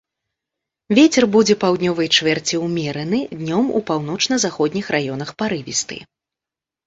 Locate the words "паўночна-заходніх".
3.89-4.85